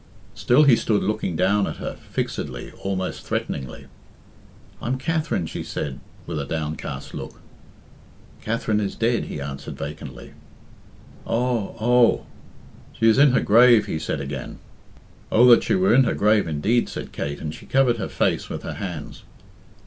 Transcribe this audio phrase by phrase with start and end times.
[0.33, 3.85] Still he stood looking down at her, fixedly, almost threateningly.
[4.81, 7.39] "I am Katherine," she said, with a downcast look.
[8.41, 10.33] "Katherine is dead," he answered vacantly.
[11.27, 11.75] "Oh!
[11.79, 12.25] oh!"
[12.93, 14.57] "She is in her grave," he said again.
[15.31, 18.49] "Oh, that she were in her grave indeed!" said Kate, and she covered her face
[18.49, 19.21] with her hands.